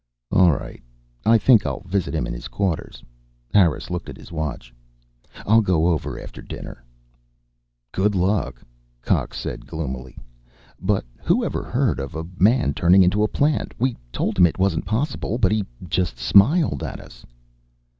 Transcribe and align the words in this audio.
"All 0.31 0.51
right. 0.51 0.81
I 1.27 1.37
think 1.37 1.63
I'll 1.63 1.81
visit 1.81 2.15
him 2.15 2.25
in 2.25 2.33
his 2.33 2.47
quarters." 2.47 3.03
Harris 3.53 3.91
looked 3.91 4.09
at 4.09 4.17
his 4.17 4.31
watch. 4.31 4.73
"I'll 5.45 5.61
go 5.61 5.89
over 5.89 6.19
after 6.19 6.41
dinner." 6.41 6.83
"Good 7.91 8.15
luck," 8.15 8.63
Cox 9.03 9.39
said 9.39 9.67
gloomily. 9.67 10.17
"But 10.79 11.05
who 11.21 11.45
ever 11.45 11.61
heard 11.61 11.99
of 11.99 12.15
a 12.15 12.25
man 12.39 12.73
turning 12.73 13.03
into 13.03 13.21
a 13.21 13.27
plant? 13.27 13.75
We 13.77 13.95
told 14.11 14.39
him 14.39 14.47
it 14.47 14.57
wasn't 14.57 14.85
possible, 14.87 15.37
but 15.37 15.51
he 15.51 15.67
just 15.87 16.17
smiled 16.17 16.81
at 16.81 16.99
us." 16.99 17.23